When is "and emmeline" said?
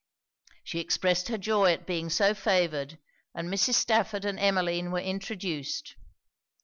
4.25-4.89